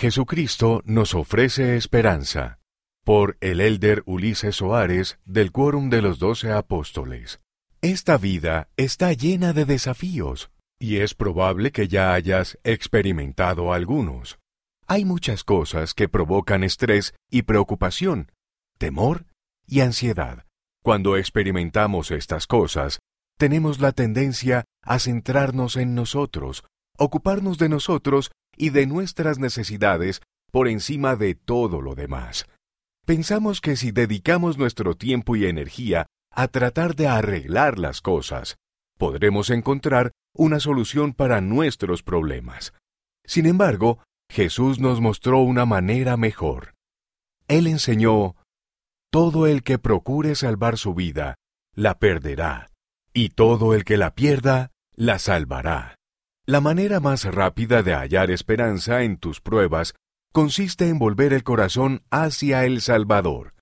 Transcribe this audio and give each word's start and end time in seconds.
Jesucristo 0.00 0.80
nos 0.86 1.14
ofrece 1.14 1.76
esperanza. 1.76 2.58
Por 3.04 3.36
el 3.42 3.60
elder 3.60 4.02
Ulises 4.06 4.56
Soares 4.56 5.18
del 5.26 5.52
Quórum 5.52 5.90
de 5.90 6.00
los 6.00 6.18
Doce 6.18 6.52
Apóstoles. 6.52 7.42
Esta 7.82 8.16
vida 8.16 8.70
está 8.78 9.12
llena 9.12 9.52
de 9.52 9.66
desafíos, 9.66 10.50
y 10.78 11.00
es 11.00 11.14
probable 11.14 11.70
que 11.70 11.86
ya 11.86 12.14
hayas 12.14 12.58
experimentado 12.64 13.74
algunos. 13.74 14.38
Hay 14.86 15.04
muchas 15.04 15.44
cosas 15.44 15.92
que 15.92 16.08
provocan 16.08 16.64
estrés 16.64 17.12
y 17.30 17.42
preocupación, 17.42 18.32
temor 18.78 19.26
y 19.66 19.80
ansiedad. 19.80 20.46
Cuando 20.82 21.18
experimentamos 21.18 22.10
estas 22.10 22.46
cosas, 22.46 23.00
tenemos 23.36 23.80
la 23.80 23.92
tendencia 23.92 24.64
a 24.82 24.98
centrarnos 24.98 25.76
en 25.76 25.94
nosotros, 25.94 26.64
ocuparnos 26.96 27.58
de 27.58 27.68
nosotros 27.68 28.30
y 28.60 28.68
de 28.68 28.86
nuestras 28.86 29.38
necesidades 29.38 30.20
por 30.52 30.68
encima 30.68 31.16
de 31.16 31.34
todo 31.34 31.80
lo 31.80 31.94
demás. 31.94 32.46
Pensamos 33.06 33.62
que 33.62 33.74
si 33.74 33.90
dedicamos 33.90 34.58
nuestro 34.58 34.94
tiempo 34.94 35.34
y 35.34 35.46
energía 35.46 36.04
a 36.30 36.46
tratar 36.48 36.94
de 36.94 37.08
arreglar 37.08 37.78
las 37.78 38.02
cosas, 38.02 38.58
podremos 38.98 39.48
encontrar 39.48 40.12
una 40.34 40.60
solución 40.60 41.14
para 41.14 41.40
nuestros 41.40 42.02
problemas. 42.02 42.74
Sin 43.24 43.46
embargo, 43.46 43.98
Jesús 44.30 44.78
nos 44.78 45.00
mostró 45.00 45.38
una 45.38 45.64
manera 45.64 46.18
mejor. 46.18 46.74
Él 47.48 47.66
enseñó, 47.66 48.36
Todo 49.10 49.46
el 49.46 49.62
que 49.62 49.78
procure 49.78 50.34
salvar 50.34 50.76
su 50.76 50.92
vida, 50.94 51.36
la 51.74 51.98
perderá, 51.98 52.68
y 53.14 53.30
todo 53.30 53.74
el 53.74 53.84
que 53.84 53.96
la 53.96 54.14
pierda, 54.14 54.70
la 54.94 55.18
salvará. 55.18 55.99
La 56.50 56.60
manera 56.60 56.98
más 56.98 57.26
rápida 57.26 57.84
de 57.84 57.94
hallar 57.94 58.32
esperanza 58.32 59.04
en 59.04 59.18
tus 59.18 59.40
pruebas 59.40 59.94
consiste 60.32 60.88
en 60.88 60.98
volver 60.98 61.32
el 61.32 61.44
corazón 61.44 62.02
hacia 62.10 62.64
el 62.64 62.80
Salvador, 62.80 63.54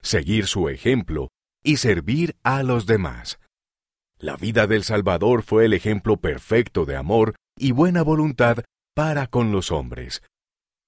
seguir 0.00 0.48
su 0.48 0.68
ejemplo 0.68 1.28
y 1.62 1.76
servir 1.76 2.34
a 2.42 2.64
los 2.64 2.86
demás. 2.86 3.38
La 4.18 4.34
vida 4.34 4.66
del 4.66 4.82
Salvador 4.82 5.44
fue 5.44 5.66
el 5.66 5.72
ejemplo 5.72 6.16
perfecto 6.16 6.84
de 6.84 6.96
amor 6.96 7.36
y 7.56 7.70
buena 7.70 8.02
voluntad 8.02 8.64
para 8.92 9.28
con 9.28 9.52
los 9.52 9.70
hombres. 9.70 10.20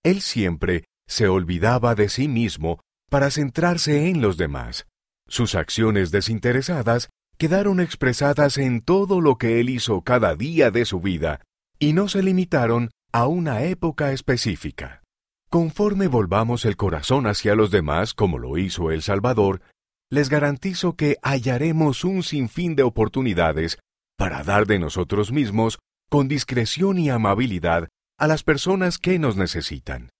Él 0.02 0.22
siempre 0.22 0.86
se 1.06 1.28
olvidaba 1.28 1.94
de 1.94 2.08
sí 2.08 2.27
mismo 2.27 2.80
para 3.08 3.30
centrarse 3.30 4.08
en 4.08 4.20
los 4.20 4.36
demás. 4.39 4.89
Sus 5.28 5.55
acciones 5.55 6.11
desinteresadas 6.11 7.11
quedaron 7.38 7.80
expresadas 7.80 8.58
en 8.58 8.80
todo 8.80 9.20
lo 9.20 9.36
que 9.36 9.60
él 9.60 9.70
hizo 9.70 10.02
cada 10.02 10.34
día 10.34 10.70
de 10.70 10.84
su 10.84 11.00
vida, 11.00 11.40
y 11.78 11.92
no 11.92 12.08
se 12.08 12.22
limitaron 12.22 12.90
a 13.12 13.27
una 13.27 13.62
época 13.62 14.12
específica. 14.12 15.02
Conforme 15.50 16.08
volvamos 16.08 16.64
el 16.64 16.77
corazón 16.77 17.27
hacia 17.27 17.55
los 17.55 17.70
demás 17.70 18.14
como 18.14 18.38
lo 18.38 18.58
hizo 18.58 18.90
el 18.90 19.02
Salvador, 19.02 19.62
les 20.10 20.28
garantizo 20.28 20.96
que 20.96 21.16
hallaremos 21.22 22.05
un 22.05 22.22
sinfín 22.22 22.77
de 22.77 22.82
oportunidades 22.82 23.78
para 24.16 24.42
dar 24.42 24.66
de 24.66 24.78
nosotros 24.78 25.32
mismos 25.32 25.78
con 26.10 26.28
discreción 26.28 26.98
y 26.98 27.10
amabilidad 27.10 27.88
a 28.18 28.27
las 28.27 28.42
personas 28.42 28.98
que 28.98 29.18
nos 29.18 29.36
necesitan. 29.36 30.10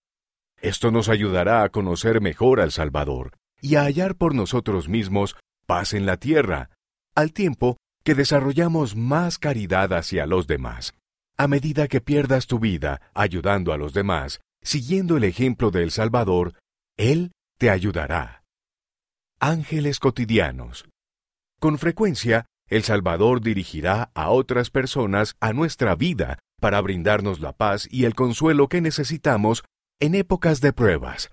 Esto 0.61 0.91
nos 0.91 1.09
ayudará 1.09 1.63
a 1.63 1.69
conocer 1.69 2.21
mejor 2.21 2.59
al 2.59 2.71
Salvador 2.71 3.33
y 3.61 3.75
a 3.75 3.83
hallar 3.83 4.15
por 4.15 4.35
nosotros 4.35 4.89
mismos 4.89 5.35
paz 5.65 5.93
en 5.93 6.05
la 6.05 6.17
tierra, 6.17 6.69
al 7.15 7.33
tiempo 7.33 7.77
que 8.03 8.13
desarrollamos 8.13 8.95
más 8.95 9.39
caridad 9.39 9.93
hacia 9.93 10.27
los 10.27 10.45
demás. 10.45 10.93
A 11.37 11.47
medida 11.47 11.87
que 11.87 12.01
pierdas 12.01 12.45
tu 12.45 12.59
vida 12.59 13.01
ayudando 13.13 13.73
a 13.73 13.77
los 13.77 13.93
demás, 13.93 14.41
siguiendo 14.61 15.17
el 15.17 15.23
ejemplo 15.23 15.71
del 15.71 15.91
Salvador, 15.91 16.53
Él 16.97 17.31
te 17.57 17.69
ayudará. 17.69 18.43
Ángeles 19.39 19.99
cotidianos. 19.99 20.87
Con 21.59 21.77
frecuencia, 21.77 22.45
el 22.67 22.83
Salvador 22.83 23.41
dirigirá 23.41 24.11
a 24.13 24.29
otras 24.29 24.69
personas 24.69 25.35
a 25.39 25.53
nuestra 25.53 25.95
vida 25.95 26.39
para 26.59 26.81
brindarnos 26.81 27.39
la 27.39 27.53
paz 27.53 27.87
y 27.91 28.05
el 28.05 28.15
consuelo 28.15 28.69
que 28.69 28.81
necesitamos 28.81 29.63
en 29.99 30.15
épocas 30.15 30.61
de 30.61 30.73
pruebas. 30.73 31.29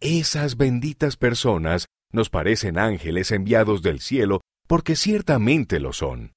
Esas 0.00 0.56
benditas 0.56 1.16
personas 1.16 1.86
nos 2.12 2.30
parecen 2.30 2.78
ángeles 2.78 3.30
enviados 3.30 3.82
del 3.82 4.00
cielo 4.00 4.40
porque 4.68 4.94
ciertamente 4.94 5.80
lo 5.80 5.92
son. 5.92 6.34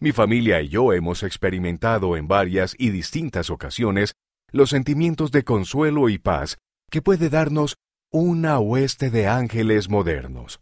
Mi 0.00 0.12
familia 0.12 0.60
y 0.60 0.68
yo 0.68 0.92
hemos 0.92 1.22
experimentado 1.22 2.16
en 2.16 2.28
varias 2.28 2.74
y 2.76 2.90
distintas 2.90 3.50
ocasiones 3.50 4.12
los 4.52 4.70
sentimientos 4.70 5.30
de 5.32 5.44
consuelo 5.44 6.08
y 6.08 6.18
paz 6.18 6.58
que 6.90 7.02
puede 7.02 7.30
darnos 7.30 7.76
una 8.10 8.58
hueste 8.58 9.10
de 9.10 9.26
ángeles 9.26 9.88
modernos. 9.88 10.60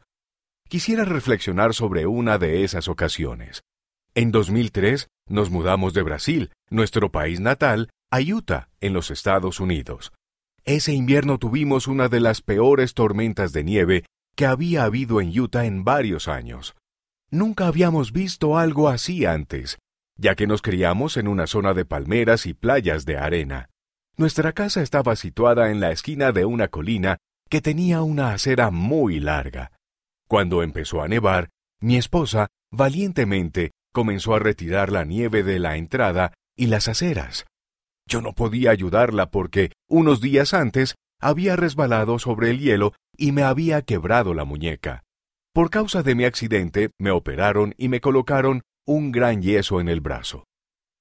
Quisiera 0.68 1.04
reflexionar 1.04 1.74
sobre 1.74 2.06
una 2.06 2.38
de 2.38 2.64
esas 2.64 2.88
ocasiones. 2.88 3.62
En 4.14 4.30
2003 4.30 5.08
nos 5.28 5.50
mudamos 5.50 5.94
de 5.94 6.02
Brasil, 6.02 6.52
nuestro 6.70 7.12
país 7.12 7.40
natal, 7.40 7.90
a 8.10 8.20
Utah, 8.20 8.68
en 8.80 8.92
los 8.92 9.10
Estados 9.10 9.60
Unidos. 9.60 10.12
Ese 10.64 10.92
invierno 10.92 11.38
tuvimos 11.38 11.86
una 11.86 12.08
de 12.08 12.20
las 12.20 12.42
peores 12.42 12.94
tormentas 12.94 13.52
de 13.52 13.62
nieve 13.62 14.04
que 14.34 14.46
había 14.46 14.84
habido 14.84 15.20
en 15.20 15.38
Utah 15.38 15.64
en 15.64 15.84
varios 15.84 16.26
años. 16.26 16.74
Nunca 17.30 17.66
habíamos 17.66 18.12
visto 18.12 18.56
algo 18.56 18.88
así 18.88 19.26
antes, 19.26 19.78
ya 20.16 20.34
que 20.34 20.46
nos 20.46 20.62
criamos 20.62 21.16
en 21.16 21.28
una 21.28 21.46
zona 21.46 21.74
de 21.74 21.84
palmeras 21.84 22.46
y 22.46 22.54
playas 22.54 23.04
de 23.04 23.18
arena. 23.18 23.68
Nuestra 24.16 24.52
casa 24.52 24.82
estaba 24.82 25.16
situada 25.16 25.70
en 25.70 25.80
la 25.80 25.90
esquina 25.90 26.32
de 26.32 26.44
una 26.44 26.68
colina 26.68 27.18
que 27.50 27.60
tenía 27.60 28.02
una 28.02 28.32
acera 28.32 28.70
muy 28.70 29.20
larga. 29.20 29.72
Cuando 30.28 30.62
empezó 30.62 31.02
a 31.02 31.08
nevar, 31.08 31.50
mi 31.80 31.96
esposa, 31.96 32.48
valientemente, 32.72 33.72
comenzó 33.92 34.34
a 34.34 34.38
retirar 34.38 34.90
la 34.90 35.04
nieve 35.04 35.42
de 35.42 35.58
la 35.58 35.76
entrada 35.76 36.32
y 36.56 36.66
las 36.66 36.88
aceras. 36.88 37.44
Yo 38.08 38.22
no 38.22 38.32
podía 38.32 38.70
ayudarla 38.70 39.30
porque, 39.30 39.72
unos 39.88 40.20
días 40.20 40.54
antes, 40.54 40.94
había 41.20 41.56
resbalado 41.56 42.18
sobre 42.18 42.50
el 42.50 42.60
hielo 42.60 42.92
y 43.16 43.32
me 43.32 43.42
había 43.42 43.82
quebrado 43.82 44.32
la 44.32 44.44
muñeca. 44.44 45.02
Por 45.56 45.70
causa 45.70 46.02
de 46.02 46.14
mi 46.14 46.24
accidente, 46.24 46.90
me 46.98 47.10
operaron 47.10 47.74
y 47.78 47.88
me 47.88 48.02
colocaron 48.02 48.60
un 48.86 49.10
gran 49.10 49.40
yeso 49.40 49.80
en 49.80 49.88
el 49.88 50.02
brazo. 50.02 50.44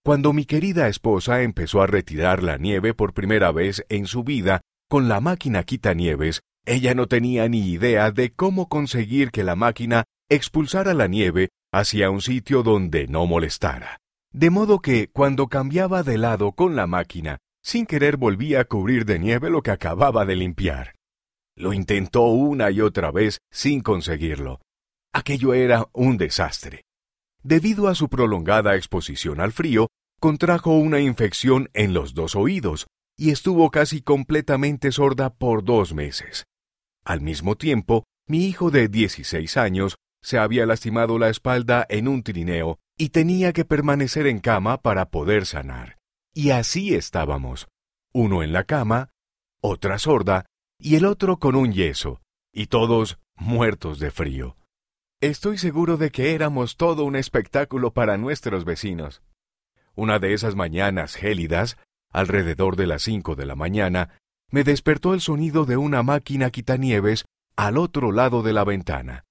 Cuando 0.02 0.32
mi 0.32 0.46
querida 0.46 0.88
esposa 0.88 1.42
empezó 1.42 1.82
a 1.82 1.88
retirar 1.88 2.42
la 2.42 2.58
nieve 2.58 2.94
por 2.94 3.14
primera 3.14 3.52
vez 3.52 3.86
en 3.90 4.08
su 4.08 4.24
vida 4.24 4.62
con 4.90 5.10
la 5.10 5.20
máquina 5.20 5.64
quitanieves, 5.64 6.40
ella 6.66 6.94
no 6.94 7.08
tenía 7.08 7.50
ni 7.50 7.70
idea 7.70 8.12
de 8.12 8.32
cómo 8.32 8.70
conseguir 8.70 9.32
que 9.32 9.44
la 9.44 9.58
máquina 9.58 10.06
expulsara 10.30 10.94
la 10.94 11.08
nieve 11.08 11.50
hacia 11.74 12.10
un 12.10 12.22
sitio 12.22 12.64
donde 12.64 13.08
no 13.10 13.26
molestara. 13.26 13.98
De 14.32 14.52
modo 14.52 14.80
que, 14.80 15.10
cuando 15.12 15.48
cambiaba 15.48 16.02
de 16.02 16.18
lado 16.18 16.54
con 16.54 16.78
la 16.78 16.88
máquina, 16.88 17.40
sin 17.62 17.86
querer 17.86 18.16
volvía 18.16 18.62
a 18.62 18.64
cubrir 18.64 19.04
de 19.04 19.20
nieve 19.20 19.50
lo 19.50 19.62
que 19.62 19.72
acababa 19.72 20.24
de 20.24 20.38
limpiar. 20.38 20.95
Lo 21.58 21.72
intentó 21.72 22.24
una 22.24 22.70
y 22.70 22.82
otra 22.82 23.12
vez 23.12 23.40
sin 23.52 23.82
conseguirlo. 23.82 24.60
Aquello 25.14 25.54
era 25.54 25.88
un 25.94 26.18
desastre. 26.18 26.84
Debido 27.42 27.88
a 27.88 27.96
su 27.96 28.10
prolongada 28.10 28.76
exposición 28.76 29.40
al 29.40 29.54
frío, 29.54 29.88
contrajo 30.20 30.72
una 30.72 31.00
infección 31.00 31.70
en 31.74 31.94
los 31.94 32.14
dos 32.14 32.36
oídos 32.36 32.88
y 33.18 33.32
estuvo 33.32 33.72
casi 33.72 34.02
completamente 34.02 34.92
sorda 34.92 35.30
por 35.30 35.64
dos 35.64 35.94
meses. 35.94 36.44
Al 37.06 37.22
mismo 37.22 37.56
tiempo, 37.56 38.04
mi 38.28 38.46
hijo 38.46 38.72
de 38.72 38.90
16 38.90 39.56
años 39.58 39.96
se 40.22 40.38
había 40.40 40.66
lastimado 40.66 41.20
la 41.20 41.30
espalda 41.30 41.86
en 41.88 42.08
un 42.08 42.24
trineo 42.24 42.80
y 42.98 43.10
tenía 43.10 43.54
que 43.54 43.64
permanecer 43.64 44.28
en 44.28 44.40
cama 44.40 44.82
para 44.82 45.10
poder 45.10 45.46
sanar. 45.46 45.98
Y 46.34 46.50
así 46.50 46.96
estábamos, 46.96 47.68
uno 48.12 48.44
en 48.44 48.52
la 48.52 48.64
cama, 48.64 49.12
otra 49.62 50.00
sorda 50.00 50.46
y 50.80 50.96
el 50.96 51.06
otro 51.06 51.38
con 51.38 51.56
un 51.56 51.72
yeso, 51.72 52.22
y 52.54 52.68
todos 52.68 53.18
muertos 53.36 54.00
de 54.00 54.12
frío. 54.12 54.58
Estoy 55.22 55.58
seguro 55.58 55.98
de 55.98 56.12
que 56.12 56.34
éramos 56.36 56.78
todo 56.78 57.04
un 57.06 57.16
espectáculo 57.16 57.92
para 57.92 58.18
nuestros 58.18 58.66
vecinos. 58.66 59.22
Una 59.96 60.20
de 60.20 60.34
esas 60.34 60.56
mañanas 60.56 61.16
gélidas, 61.16 61.78
alrededor 62.12 62.76
de 62.76 62.88
las 62.88 63.04
cinco 63.04 63.36
de 63.36 63.46
la 63.46 63.56
mañana, 63.56 64.20
me 64.52 64.64
despertó 64.64 65.14
el 65.14 65.22
sonido 65.22 65.66
de 65.66 65.78
una 65.78 66.04
máquina 66.04 66.50
quitanieves 66.50 67.26
al 67.56 67.78
otro 67.78 68.12
lado 68.12 68.44
de 68.44 68.54
la 68.54 68.64
ventana. 68.64 69.24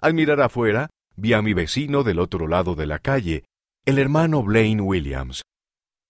Al 0.00 0.14
mirar 0.14 0.40
afuera, 0.40 0.90
vi 1.16 1.32
a 1.32 1.42
mi 1.42 1.54
vecino 1.54 2.04
del 2.04 2.18
otro 2.18 2.46
lado 2.46 2.74
de 2.74 2.86
la 2.86 2.98
calle, 2.98 3.44
el 3.84 3.98
hermano 3.98 4.42
Blaine 4.42 4.82
Williams. 4.82 5.42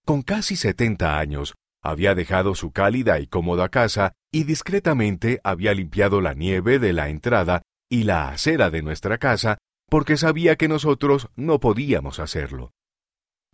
Con 0.04 0.22
casi 0.22 0.56
setenta 0.56 1.18
años, 1.18 1.54
había 1.82 2.14
dejado 2.14 2.54
su 2.54 2.72
cálida 2.72 3.20
y 3.20 3.28
cómoda 3.28 3.68
casa 3.68 4.12
y 4.32 4.44
discretamente 4.44 5.40
había 5.44 5.74
limpiado 5.74 6.20
la 6.20 6.34
nieve 6.34 6.78
de 6.78 6.92
la 6.92 7.08
entrada 7.08 7.62
y 7.90 8.04
la 8.04 8.28
acera 8.28 8.70
de 8.70 8.82
nuestra 8.82 9.18
casa 9.18 9.58
porque 9.88 10.16
sabía 10.16 10.56
que 10.56 10.68
nosotros 10.68 11.28
no 11.36 11.60
podíamos 11.60 12.18
hacerlo. 12.20 12.72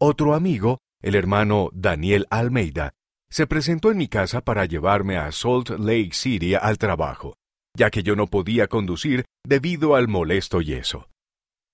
Otro 0.00 0.34
amigo, 0.34 0.80
el 1.00 1.14
hermano 1.14 1.70
Daniel 1.72 2.26
Almeida, 2.30 2.92
se 3.30 3.46
presentó 3.46 3.90
en 3.90 3.98
mi 3.98 4.08
casa 4.08 4.40
para 4.40 4.64
llevarme 4.64 5.16
a 5.16 5.30
Salt 5.32 5.70
Lake 5.70 6.10
City 6.12 6.54
al 6.54 6.78
trabajo, 6.78 7.34
ya 7.76 7.90
que 7.90 8.02
yo 8.02 8.16
no 8.16 8.26
podía 8.26 8.66
conducir 8.66 9.24
debido 9.46 9.94
al 9.94 10.08
molesto 10.08 10.60
yeso. 10.60 11.08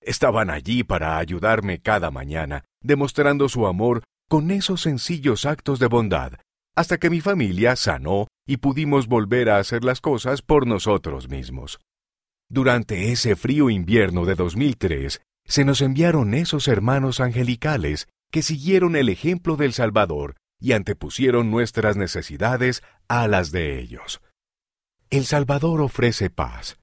Estaban 0.01 0.49
allí 0.49 0.83
para 0.83 1.17
ayudarme 1.17 1.79
cada 1.79 2.09
mañana, 2.09 2.63
demostrando 2.81 3.49
su 3.49 3.67
amor 3.67 4.03
con 4.27 4.49
esos 4.49 4.81
sencillos 4.81 5.45
actos 5.45 5.77
de 5.79 5.87
bondad, 5.87 6.33
hasta 6.81 6.97
que 6.97 7.11
mi 7.11 7.21
familia 7.21 7.75
sanó 7.75 8.27
y 8.47 8.57
pudimos 8.57 9.07
volver 9.07 9.51
a 9.51 9.59
hacer 9.59 9.83
las 9.83 10.01
cosas 10.01 10.41
por 10.41 10.65
nosotros 10.65 11.29
mismos. 11.29 11.79
Durante 12.49 13.11
ese 13.11 13.35
frío 13.35 13.69
invierno 13.69 14.25
de 14.25 14.33
2003, 14.33 15.21
se 15.45 15.63
nos 15.63 15.81
enviaron 15.81 16.33
esos 16.33 16.67
hermanos 16.67 17.19
angelicales 17.19 18.07
que 18.31 18.41
siguieron 18.41 18.95
el 18.95 19.09
ejemplo 19.09 19.57
del 19.57 19.73
Salvador 19.73 20.35
y 20.59 20.71
antepusieron 20.71 21.51
nuestras 21.51 21.97
necesidades 21.97 22.81
a 23.07 23.27
las 23.27 23.51
de 23.51 23.79
ellos. 23.79 24.19
El 25.11 25.25
Salvador 25.25 25.81
ofrece 25.81 26.31
paz. 26.31 26.79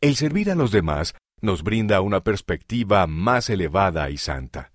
El 0.00 0.14
servir 0.14 0.48
a 0.48 0.54
los 0.54 0.70
demás 0.70 1.14
nos 1.40 1.64
brinda 1.64 2.00
una 2.02 2.22
perspectiva 2.22 3.06
más 3.08 3.50
elevada 3.50 4.10
y 4.10 4.16
santa. 4.16 4.72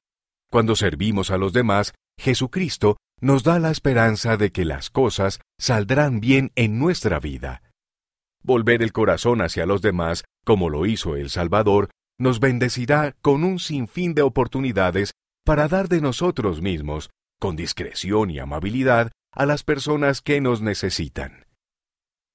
Cuando 0.51 0.75
servimos 0.75 1.31
a 1.31 1.37
los 1.37 1.53
demás, 1.53 1.93
Jesucristo 2.19 2.97
nos 3.23 3.43
da 3.43 3.57
la 3.57 3.71
esperanza 3.71 4.35
de 4.35 4.51
que 4.51 4.65
las 4.65 4.89
cosas 4.89 5.39
saldrán 5.57 6.19
bien 6.19 6.51
en 6.55 6.77
nuestra 6.77 7.21
vida. 7.21 7.63
Volver 8.43 8.83
el 8.83 8.91
corazón 8.91 9.41
hacia 9.41 9.65
los 9.65 9.81
demás, 9.81 10.25
como 10.43 10.69
lo 10.69 10.85
hizo 10.85 11.15
el 11.15 11.29
Salvador, 11.29 11.89
nos 12.19 12.41
bendecirá 12.41 13.15
con 13.21 13.45
un 13.45 13.59
sinfín 13.59 14.13
de 14.13 14.23
oportunidades 14.23 15.13
para 15.45 15.69
dar 15.69 15.87
de 15.87 16.01
nosotros 16.01 16.61
mismos, 16.61 17.11
con 17.39 17.55
discreción 17.55 18.29
y 18.29 18.39
amabilidad, 18.39 19.11
a 19.31 19.45
las 19.45 19.63
personas 19.63 20.21
que 20.21 20.41
nos 20.41 20.61
necesitan. 20.61 21.45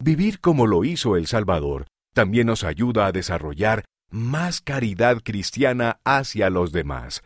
Vivir 0.02 0.40
como 0.40 0.66
lo 0.66 0.84
hizo 0.84 1.16
el 1.16 1.26
Salvador 1.26 1.86
también 2.14 2.46
nos 2.46 2.64
ayuda 2.64 3.06
a 3.06 3.12
desarrollar 3.12 3.84
más 4.10 4.62
caridad 4.62 5.20
cristiana 5.22 6.00
hacia 6.02 6.48
los 6.48 6.72
demás. 6.72 7.22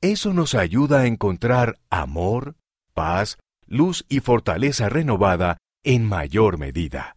Eso 0.00 0.34
nos 0.34 0.56
ayuda 0.56 1.02
a 1.02 1.06
encontrar 1.06 1.78
amor, 1.90 2.56
paz, 2.98 3.38
luz 3.68 4.04
y 4.08 4.18
fortaleza 4.18 4.88
renovada 4.88 5.58
en 5.84 6.04
mayor 6.04 6.58
medida. 6.58 7.14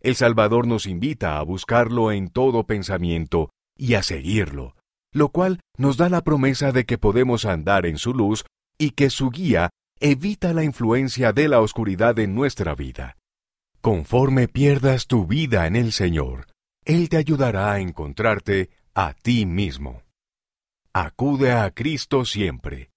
El 0.00 0.14
Salvador 0.14 0.68
nos 0.68 0.86
invita 0.86 1.38
a 1.38 1.42
buscarlo 1.42 2.12
en 2.12 2.28
todo 2.28 2.68
pensamiento 2.68 3.50
y 3.76 3.94
a 3.94 4.04
seguirlo, 4.04 4.76
lo 5.12 5.30
cual 5.30 5.58
nos 5.76 5.96
da 5.96 6.08
la 6.08 6.22
promesa 6.22 6.70
de 6.70 6.84
que 6.84 6.98
podemos 6.98 7.46
andar 7.46 7.84
en 7.84 7.98
su 7.98 8.14
luz 8.14 8.44
y 8.78 8.90
que 8.90 9.10
su 9.10 9.30
guía 9.30 9.70
evita 9.98 10.52
la 10.52 10.62
influencia 10.62 11.32
de 11.32 11.48
la 11.48 11.60
oscuridad 11.60 12.16
en 12.20 12.36
nuestra 12.36 12.76
vida. 12.76 13.16
Conforme 13.80 14.46
pierdas 14.46 15.08
tu 15.08 15.26
vida 15.26 15.66
en 15.66 15.74
el 15.74 15.90
Señor, 15.90 16.46
Él 16.84 17.08
te 17.08 17.16
ayudará 17.16 17.72
a 17.72 17.80
encontrarte 17.80 18.70
a 18.94 19.14
ti 19.14 19.46
mismo. 19.46 20.04
Acude 20.92 21.50
a 21.50 21.68
Cristo 21.72 22.24
siempre. 22.24 22.91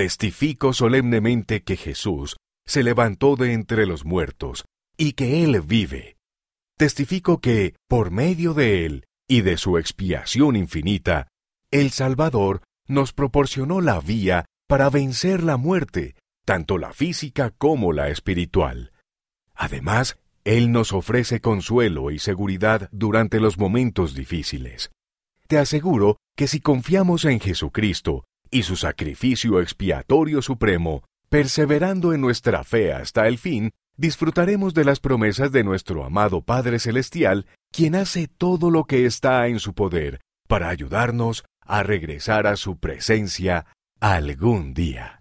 Testifico 0.00 0.72
solemnemente 0.72 1.62
que 1.62 1.76
Jesús 1.76 2.38
se 2.64 2.82
levantó 2.82 3.36
de 3.36 3.52
entre 3.52 3.84
los 3.84 4.06
muertos 4.06 4.64
y 4.96 5.12
que 5.12 5.44
Él 5.44 5.60
vive. 5.60 6.16
Testifico 6.78 7.42
que, 7.42 7.74
por 7.86 8.10
medio 8.10 8.54
de 8.54 8.86
Él 8.86 9.04
y 9.28 9.42
de 9.42 9.58
su 9.58 9.76
expiación 9.76 10.56
infinita, 10.56 11.28
el 11.70 11.90
Salvador 11.90 12.62
nos 12.88 13.12
proporcionó 13.12 13.82
la 13.82 14.00
vía 14.00 14.46
para 14.66 14.88
vencer 14.88 15.42
la 15.42 15.58
muerte, 15.58 16.14
tanto 16.46 16.78
la 16.78 16.94
física 16.94 17.50
como 17.50 17.92
la 17.92 18.08
espiritual. 18.08 18.92
Además, 19.54 20.16
Él 20.44 20.72
nos 20.72 20.94
ofrece 20.94 21.42
consuelo 21.42 22.10
y 22.10 22.20
seguridad 22.20 22.88
durante 22.90 23.38
los 23.38 23.58
momentos 23.58 24.14
difíciles. 24.14 24.90
Te 25.46 25.58
aseguro 25.58 26.16
que 26.38 26.48
si 26.48 26.60
confiamos 26.60 27.26
en 27.26 27.38
Jesucristo 27.38 28.24
y 28.50 28.62
su 28.62 28.76
sacrificio 28.76 29.60
expiatorio 29.60 30.42
supremo, 30.42 31.02
perseverando 31.28 32.12
en 32.12 32.20
nuestra 32.20 32.64
fe 32.64 32.92
hasta 32.92 33.28
el 33.28 33.38
fin, 33.38 33.70
disfrutaremos 33.96 34.74
de 34.74 34.84
las 34.84 35.00
promesas 35.00 35.52
de 35.52 35.62
nuestro 35.62 36.04
amado 36.04 36.42
Padre 36.42 36.78
Celestial, 36.78 37.46
quien 37.72 37.94
hace 37.94 38.28
todo 38.28 38.70
lo 38.70 38.84
que 38.84 39.06
está 39.06 39.46
en 39.46 39.60
su 39.60 39.74
poder 39.74 40.20
para 40.48 40.68
ayudarnos 40.68 41.44
a 41.60 41.82
regresar 41.82 42.46
a 42.46 42.56
su 42.56 42.78
presencia 42.78 43.66
algún 44.00 44.74
día. 44.74 45.19